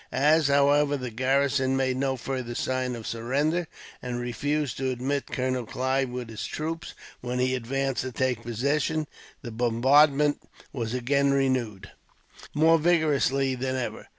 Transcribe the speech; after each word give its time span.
As, 0.11 0.47
however, 0.47 0.97
the 0.97 1.11
garrison 1.11 1.77
made 1.77 1.95
no 1.95 2.17
further 2.17 2.55
sign 2.55 2.95
of 2.95 3.05
surrender, 3.05 3.67
and 4.01 4.19
refused 4.19 4.77
to 4.77 4.89
admit 4.89 5.27
Colonel 5.27 5.67
Clive 5.67 6.09
with 6.09 6.27
his 6.29 6.43
troops, 6.47 6.95
when 7.19 7.37
he 7.37 7.53
advanced 7.53 8.01
to 8.01 8.11
take 8.11 8.41
possession, 8.41 9.05
the 9.43 9.51
bombardment 9.51 10.41
was 10.73 10.95
again 10.95 11.29
renewed, 11.29 11.91
more 12.55 12.79
vigorously 12.79 13.53
than 13.53 13.75
ever. 13.75 14.07